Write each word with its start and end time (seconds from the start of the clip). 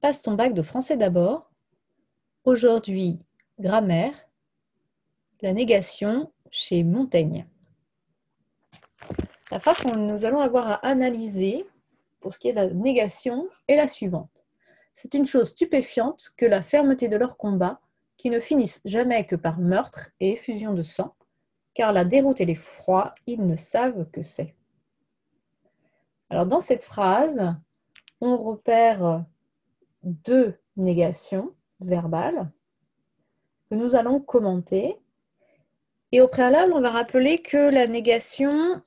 Passe 0.00 0.22
ton 0.22 0.34
bac 0.34 0.52
de 0.52 0.62
français 0.62 0.96
d'abord. 0.96 1.50
Aujourd'hui, 2.44 3.18
grammaire. 3.58 4.14
La 5.40 5.52
négation 5.52 6.30
chez 6.50 6.84
Montaigne. 6.84 7.46
La 9.50 9.58
phrase 9.58 9.78
que 9.78 9.96
nous 9.96 10.24
allons 10.24 10.40
avoir 10.40 10.68
à 10.68 10.86
analyser 10.86 11.66
pour 12.20 12.34
ce 12.34 12.38
qui 12.38 12.48
est 12.48 12.52
de 12.52 12.56
la 12.56 12.70
négation 12.70 13.48
est 13.68 13.76
la 13.76 13.88
suivante. 13.88 14.46
C'est 14.92 15.14
une 15.14 15.26
chose 15.26 15.48
stupéfiante 15.48 16.30
que 16.36 16.46
la 16.46 16.62
fermeté 16.62 17.08
de 17.08 17.16
leur 17.16 17.36
combat, 17.36 17.80
qui 18.16 18.30
ne 18.30 18.40
finissent 18.40 18.80
jamais 18.84 19.24
que 19.26 19.36
par 19.36 19.58
meurtre 19.58 20.10
et 20.20 20.32
effusion 20.32 20.72
de 20.72 20.82
sang, 20.82 21.14
car 21.74 21.92
la 21.92 22.04
déroute 22.04 22.40
et 22.40 22.46
l'effroi, 22.46 23.12
ils 23.26 23.46
ne 23.46 23.56
savent 23.56 24.10
que 24.10 24.22
c'est. 24.22 24.54
Alors 26.30 26.46
dans 26.46 26.60
cette 26.60 26.82
phrase, 26.82 27.54
on 28.20 28.36
repère 28.36 29.24
deux 30.06 30.54
négations 30.76 31.52
verbales 31.80 32.50
que 33.68 33.74
nous 33.74 33.94
allons 33.94 34.20
commenter. 34.20 34.96
Et 36.12 36.20
au 36.20 36.28
préalable, 36.28 36.72
on 36.72 36.80
va 36.80 36.90
rappeler 36.90 37.42
que 37.42 37.56
la 37.56 37.86
négation, 37.86 38.80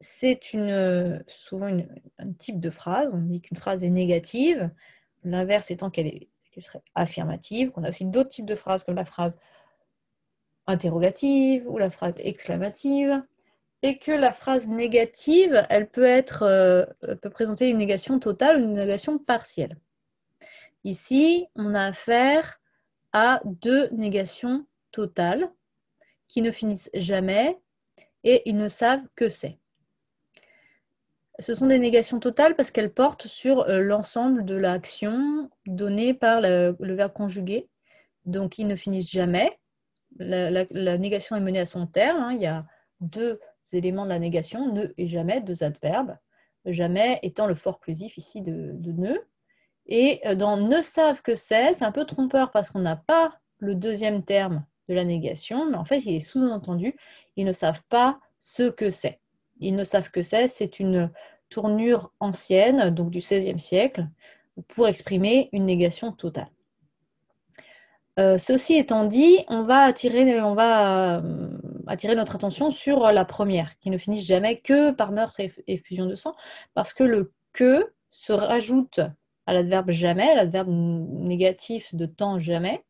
c'est 0.00 0.52
une, 0.52 1.22
souvent 1.26 1.76
un 2.18 2.32
type 2.32 2.60
de 2.60 2.70
phrase. 2.70 3.10
On 3.12 3.18
dit 3.18 3.40
qu'une 3.40 3.56
phrase 3.56 3.82
est 3.82 3.90
négative, 3.90 4.70
l'inverse 5.24 5.70
étant 5.70 5.90
qu'elle 5.90 6.26
serait 6.58 6.82
affirmative. 6.94 7.72
On 7.76 7.84
a 7.84 7.88
aussi 7.88 8.04
d'autres 8.04 8.30
types 8.30 8.46
de 8.46 8.54
phrases 8.54 8.84
comme 8.84 8.94
la 8.94 9.04
phrase 9.04 9.38
interrogative 10.66 11.68
ou 11.68 11.78
la 11.78 11.90
phrase 11.90 12.16
exclamative 12.18 13.22
et 13.82 13.98
que 13.98 14.12
la 14.12 14.32
phrase 14.32 14.66
négative, 14.66 15.66
elle 15.68 15.90
peut, 15.90 16.04
être, 16.04 16.42
euh, 16.42 16.86
peut 17.20 17.28
présenter 17.28 17.68
une 17.68 17.76
négation 17.76 18.18
totale 18.18 18.56
ou 18.56 18.60
une 18.60 18.72
négation 18.72 19.18
partielle. 19.18 19.76
Ici, 20.84 21.46
on 21.56 21.74
a 21.74 21.86
affaire 21.86 22.60
à 23.12 23.40
deux 23.44 23.88
négations 23.90 24.66
totales 24.92 25.50
qui 26.28 26.42
ne 26.42 26.50
finissent 26.50 26.90
jamais 26.94 27.58
et 28.22 28.42
ils 28.46 28.56
ne 28.56 28.68
savent 28.68 29.06
que 29.16 29.28
c'est. 29.28 29.58
Ce 31.40 31.54
sont 31.54 31.66
des 31.66 31.78
négations 31.78 32.20
totales 32.20 32.54
parce 32.54 32.70
qu'elles 32.70 32.92
portent 32.92 33.26
sur 33.26 33.62
euh, 33.62 33.80
l'ensemble 33.80 34.44
de 34.44 34.54
l'action 34.54 35.50
donnée 35.66 36.14
par 36.14 36.40
le, 36.40 36.76
verbe 36.80 37.12
conjugué. 37.12 37.68
Donc, 38.24 38.58
ils 38.58 38.66
ne 38.66 38.76
finissent 38.76 39.10
jamais. 39.10 39.58
La, 40.16 40.98
négation 40.98 41.34
est 41.34 41.40
menée 41.40 41.58
à 41.58 41.66
son 41.66 41.86
terme. 41.86 42.22
Hein. 42.22 42.32
Il 42.32 42.40
y 42.40 42.46
a 42.46 42.66
deux 43.00 43.40
éléments 43.72 44.04
de 44.04 44.10
la 44.10 44.20
négation, 44.20 44.72
ne 44.72 44.86
et 44.96 45.08
jamais, 45.08 45.40
deux 45.40 45.64
adverbes. 45.64 46.16
Jamais 46.66 47.18
étant 47.22 47.46
le 47.46 47.56
fort 47.56 47.80
clusif 47.80 48.16
ici 48.16 48.40
de, 48.40 48.70
de 48.74 48.92
ne. 48.92 49.18
Et 49.86 50.20
euh, 50.26 50.34
dans 50.34 50.56
ne 50.56 50.80
savent 50.80 51.22
que 51.22 51.34
c'est, 51.34 51.74
c'est 51.74 51.84
un 51.84 51.92
peu 51.92 52.04
trompeur 52.04 52.50
parce 52.50 52.70
qu'on 52.70 52.80
n'a 52.80 52.96
pas 52.96 53.38
le 53.58 53.74
deuxième 53.74 54.22
terme 54.22 54.64
de 54.88 54.94
la 54.94 55.04
négation, 55.04 55.70
mais 55.70 55.76
en 55.76 55.84
fait, 55.84 55.98
il 55.98 56.14
est 56.14 56.20
sous-entendu, 56.20 56.96
ils 57.36 57.44
ne 57.44 57.52
savent 57.52 57.82
pas 57.88 58.18
ce 58.38 58.64
que 58.64 58.90
c'est. 58.90 59.20
Ils 59.60 59.74
ne 59.74 59.84
savent 59.84 60.10
que 60.10 60.22
c'est, 60.22 60.46
c'est 60.46 60.80
une 60.80 61.10
tournure 61.48 62.12
ancienne, 62.20 62.90
donc 62.90 63.10
du 63.10 63.18
XVIe 63.18 63.58
siècle, 63.58 64.06
pour 64.68 64.88
exprimer 64.88 65.48
une 65.52 65.64
négation 65.64 66.12
totale. 66.12 66.48
Euh, 68.18 68.38
ceci 68.38 68.74
étant 68.74 69.04
dit, 69.04 69.38
on 69.48 69.62
va, 69.62 69.88
euh, 69.88 71.48
attirer 71.86 72.14
notre 72.14 72.36
attention 72.36 72.70
sur 72.70 73.10
la 73.10 73.24
première, 73.24 73.76
qui 73.80 73.90
ne 73.90 73.98
finit 73.98 74.18
jamais 74.18 74.60
que 74.60 74.92
par 74.92 75.10
meurtre 75.10 75.40
et, 75.40 75.76
fusion 75.76 76.06
de 76.06 76.14
sang, 76.14 76.34
parce 76.74 76.92
que 76.92 77.02
le 77.02 77.32
que 77.52 77.92
se 78.10 78.32
rajoute 78.32 79.00
à 79.46 79.52
l'adverbe 79.52 79.90
jamais, 79.90 80.34
l'adverbe 80.34 80.68
négatif 80.68 81.94
de 81.94 82.06
temps 82.06 82.38
jamais, 82.38 82.84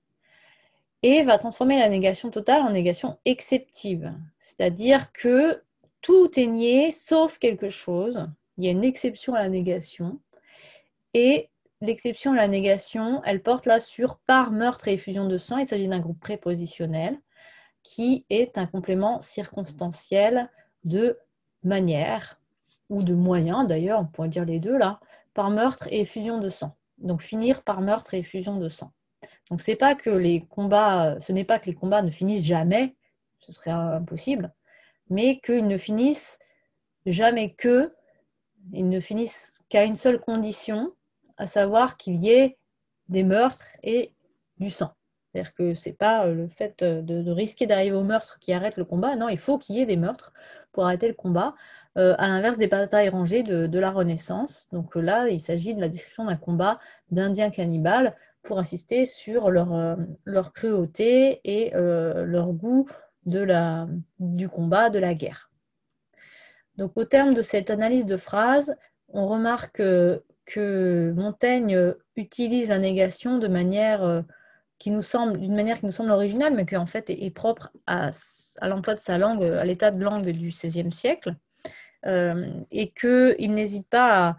et 1.03 1.23
va 1.23 1.39
transformer 1.39 1.79
la 1.79 1.89
négation 1.89 2.31
totale 2.31 2.63
en 2.63 2.71
négation 2.71 3.19
exceptive. 3.25 4.15
C'est-à-dire 4.39 5.13
que 5.13 5.63
tout 6.01 6.39
est 6.39 6.47
nié 6.47 6.93
sauf 6.93 7.39
quelque 7.39 7.69
chose. 7.69 8.29
Il 8.57 8.65
y 8.65 8.69
a 8.69 8.71
une 8.71 8.85
exception 8.85 9.35
à 9.35 9.43
la 9.43 9.49
négation. 9.49 10.21
Et 11.13 11.51
l'exception 11.81 12.33
à 12.33 12.37
la 12.37 12.49
négation, 12.49 13.21
elle 13.25 13.43
porte 13.43 13.67
là 13.67 13.81
sur 13.81 14.19
par 14.19 14.51
meurtre 14.51 14.89
et 14.89 14.95
effusion 14.95 15.27
de 15.27 15.39
sang. 15.39 15.59
Il 15.59 15.67
s'agit 15.67 15.89
d'un 15.89 16.01
groupe 16.01 16.21
prépositionnel 16.21 17.19
qui 17.83 18.25
est 18.31 18.57
un 18.57 18.67
complément 18.67 19.21
circonstanciel 19.21 20.51
de 20.85 21.19
manière 21.63 22.41
ou 22.91 23.03
de 23.03 23.15
moyen, 23.15 23.65
d'ailleurs, 23.65 24.01
on 24.01 24.07
pourrait 24.07 24.29
dire 24.29 24.45
les 24.45 24.61
deux 24.61 24.77
là, 24.77 25.01
par 25.33 25.51
meurtre 25.51 25.89
et 25.91 26.01
effusion 26.01 26.39
de 26.39 26.49
sang. 26.49 26.77
Donc 26.99 27.23
finir 27.23 27.63
par 27.63 27.81
meurtre 27.81 28.15
et 28.15 28.19
effusion 28.19 28.57
de 28.57 28.69
sang. 28.69 28.93
Donc 29.51 29.61
c'est 29.61 29.77
pas 29.77 29.95
que 29.95 30.11
les 30.11 30.43
combats, 30.47 31.17
ce 31.21 31.33
n'est 31.33 31.45
pas 31.45 31.59
que 31.59 31.67
les 31.67 31.75
combats 31.75 32.03
ne 32.03 32.11
finissent 32.11 32.47
jamais, 32.47 32.95
ce 33.41 33.53
serait 33.53 33.71
impossible, 33.71 34.53
mais 35.11 35.41
qu'ils 35.41 35.67
ne 35.67 35.77
finissent 35.77 36.39
jamais 37.07 37.53
que, 37.55 37.93
ils 38.73 38.89
ne 38.89 39.01
finissent 39.01 39.59
qu'à 39.69 39.85
une 39.85 39.97
seule 39.97 40.21
condition, 40.21 40.93
à 41.37 41.47
savoir 41.47 41.97
qu'il 41.97 42.17
y 42.17 42.31
ait 42.31 42.59
des 43.09 43.25
meurtres 43.25 43.77
et 43.83 44.15
du 44.59 44.71
sang. 44.71 44.93
C'est-à-dire 45.35 45.55
que 45.55 45.75
ce 45.75 45.89
n'est 45.89 45.97
pas 45.97 46.29
le 46.29 46.47
fait 46.49 46.85
de, 46.85 47.31
risquer 47.33 47.67
d'arriver 47.67 47.97
au 47.97 48.05
meurtre 48.05 48.39
qui 48.39 48.53
arrête 48.53 48.77
le 48.77 48.85
combat. 48.85 49.17
Non, 49.17 49.29
il 49.29 49.39
faut 49.39 49.59
qu'il 49.59 49.75
y 49.75 49.81
ait 49.81 49.87
des 49.87 49.97
meurtres 49.97 50.33
pour 50.71 50.85
arrêter 50.85 51.09
le 51.09 51.15
combat, 51.15 51.57
euh, 51.99 52.15
à 52.19 52.29
l'inverse 52.29 52.57
des 52.57 52.69
batailles 52.69 53.09
rangées 53.09 53.43
de, 53.43 53.79
la 53.79 53.91
Renaissance. 53.91 54.69
Donc 54.71 54.95
là, 54.95 55.29
il 55.29 55.41
s'agit 55.41 55.75
de 55.75 55.81
la 55.81 55.89
description 55.89 56.27
d'un 56.27 56.37
combat 56.37 56.79
d'Indiens 57.11 57.51
cannibales 57.51 58.15
pour 58.43 58.61
insister 58.61 59.07
sur 59.07 59.51
leur, 59.51 59.75
euh, 59.75 59.97
cruauté 60.55 61.41
et 61.43 61.75
euh, 61.75 62.25
leur 62.25 62.53
goût 62.53 62.89
du 63.27 64.49
combat, 64.49 64.89
de 64.89 65.01
la 65.01 65.15
guerre. 65.15 65.51
Donc 66.77 66.93
au 66.95 67.05
terme 67.05 67.35
de 67.35 67.43
cette 67.43 67.71
analyse 67.71 68.07
de 68.07 68.17
phrase, 68.17 68.77
on 69.09 69.27
remarque 69.27 69.83
que 70.45 71.13
Montaigne 71.17 71.95
utilise 72.15 72.69
la 72.69 72.79
négation 72.79 73.39
de 73.39 73.49
manière 73.49 74.25
qui 74.79 74.91
nous 74.91 75.03
semble 75.03 75.39
d'une 75.39 75.55
manière 75.55 75.79
qui 75.79 75.87
nous 75.87 75.93
semble 75.93 76.11
originale, 76.11 76.55
mais 76.55 76.67
qui 76.67 76.77
en 76.77 76.87
fait 76.87 77.11
est, 77.11 77.31
propre 77.31 77.73
à, 77.87 78.11
l'emploi 78.63 78.95
de 78.95 78.99
sa 78.99 79.19
langue, 79.19 79.43
à 79.43 79.65
l'état 79.65 79.91
de 79.91 80.03
langue 80.03 80.29
du 80.31 80.49
XVIe 80.49 80.91
siècle, 80.91 81.37
euh, 82.07 82.51
et 82.71 82.91
qu'il 82.91 83.55
n'hésite 83.55 83.89
pas 83.89 84.37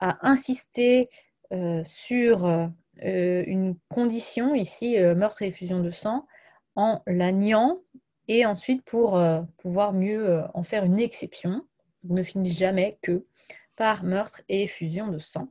à, 0.00 0.18
insister 0.28 1.08
euh, 1.52 1.82
sur 1.84 2.46
euh, 2.46 2.68
une 3.02 3.76
condition, 3.88 4.54
ici, 4.54 4.98
meurtre 4.98 5.42
et 5.42 5.48
effusion 5.48 5.80
de 5.80 5.90
sang, 5.90 6.26
en 6.76 7.02
la 7.06 7.32
niant, 7.32 7.80
et 8.26 8.46
ensuite 8.46 8.82
pour 8.84 9.22
pouvoir 9.58 9.92
mieux 9.92 10.42
en 10.54 10.64
faire 10.64 10.84
une 10.84 10.98
exception, 10.98 11.66
ne 12.04 12.22
finit 12.22 12.52
jamais 12.52 12.98
que 13.02 13.24
par 13.76 14.02
meurtre 14.02 14.42
et 14.48 14.62
effusion 14.62 15.08
de 15.08 15.18
sang. 15.18 15.48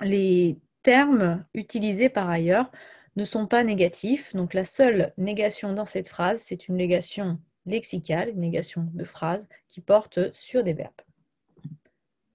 Les 0.00 0.58
termes 0.82 1.44
utilisés 1.54 2.08
par 2.08 2.28
ailleurs 2.28 2.70
ne 3.16 3.24
sont 3.24 3.46
pas 3.46 3.64
négatifs. 3.64 4.34
Donc 4.34 4.54
la 4.54 4.64
seule 4.64 5.12
négation 5.18 5.72
dans 5.72 5.86
cette 5.86 6.08
phrase, 6.08 6.40
c'est 6.40 6.68
une 6.68 6.76
négation 6.76 7.38
lexicale, 7.66 8.30
une 8.30 8.40
négation 8.40 8.88
de 8.92 9.04
phrase 9.04 9.48
qui 9.68 9.80
porte 9.80 10.32
sur 10.34 10.64
des 10.64 10.72
verbes. 10.72 10.92